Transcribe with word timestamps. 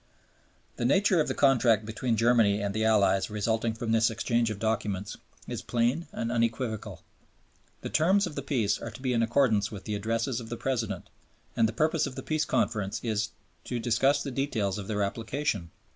"The 0.77 0.83
nature 0.85 1.21
of 1.21 1.27
the 1.27 1.35
Contract 1.35 1.85
between 1.85 2.17
Germany 2.17 2.59
and 2.59 2.73
the 2.73 2.83
Allies 2.83 3.29
resulting 3.29 3.75
from 3.75 3.91
this 3.91 4.09
exchange 4.09 4.49
of 4.49 4.57
documents 4.57 5.15
is 5.47 5.61
plain 5.61 6.07
and 6.11 6.31
unequivocal. 6.31 7.03
The 7.81 7.89
terms 7.91 8.25
of 8.25 8.33
the 8.33 8.41
peace 8.41 8.79
are 8.79 8.89
to 8.89 8.99
be 9.03 9.13
in 9.13 9.21
accordance 9.21 9.71
with 9.71 9.83
the 9.83 9.93
Addresses 9.93 10.39
of 10.39 10.49
the 10.49 10.57
President, 10.57 11.07
and 11.55 11.69
the 11.69 11.71
purpose 11.71 12.07
of 12.07 12.15
the 12.15 12.23
Peace 12.23 12.45
Conference 12.45 12.99
is 13.03 13.29
"to 13.65 13.77
discuss 13.77 14.23
the 14.23 14.31
details 14.31 14.79
of 14.79 14.87
their 14.87 15.03
application." 15.03 15.69